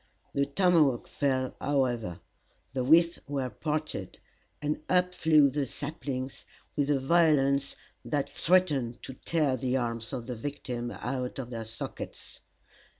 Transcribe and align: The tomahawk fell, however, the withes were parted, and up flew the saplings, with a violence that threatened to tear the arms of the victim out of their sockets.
The 0.33 0.47
tomahawk 0.47 1.07
fell, 1.07 1.55
however, 1.61 2.21
the 2.73 2.83
withes 2.83 3.19
were 3.27 3.51
parted, 3.51 4.17
and 4.59 4.81
up 4.89 5.13
flew 5.13 5.47
the 5.51 5.67
saplings, 5.67 6.43
with 6.75 6.89
a 6.89 6.97
violence 6.99 7.75
that 8.03 8.27
threatened 8.27 9.03
to 9.03 9.13
tear 9.13 9.55
the 9.57 9.77
arms 9.77 10.11
of 10.11 10.25
the 10.25 10.33
victim 10.35 10.89
out 10.89 11.37
of 11.37 11.51
their 11.51 11.65
sockets. 11.65 12.39